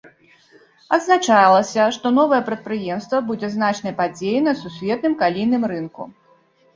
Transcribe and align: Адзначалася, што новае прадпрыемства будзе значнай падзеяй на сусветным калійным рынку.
Адзначалася, 0.95 1.83
што 1.97 2.11
новае 2.19 2.39
прадпрыемства 2.47 3.17
будзе 3.27 3.49
значнай 3.57 3.93
падзеяй 3.99 4.41
на 4.47 4.53
сусветным 4.63 5.13
калійным 5.21 5.63
рынку. 5.73 6.09